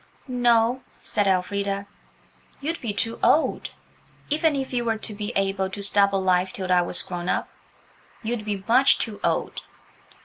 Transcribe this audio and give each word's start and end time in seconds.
"No," 0.27 0.81
said 1.03 1.27
Elfrida; 1.27 1.85
"you'd 2.59 2.81
be 2.81 2.91
too 2.91 3.19
old–even 3.21 4.55
if 4.55 4.73
you 4.73 4.83
were 4.83 4.97
to 4.97 5.13
be 5.13 5.31
able 5.35 5.69
to 5.69 5.83
stop 5.83 6.11
alive 6.11 6.51
till 6.51 6.71
I 6.71 6.81
was 6.81 7.03
grown 7.03 7.29
up, 7.29 7.49
you'd 8.23 8.43
be 8.43 8.63
much 8.67 8.97
too 8.97 9.19
old." 9.23 9.61